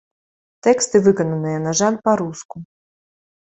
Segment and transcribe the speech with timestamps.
[0.67, 2.57] Тэксты выкананыя, на жаль, па-руску.